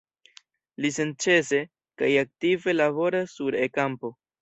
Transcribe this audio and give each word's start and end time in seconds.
Li 0.85 0.91
senĉese 0.95 1.61
kaj 2.03 2.11
aktive 2.25 2.77
laboras 2.81 3.41
sur 3.41 3.63
E-kampo. 3.65 4.17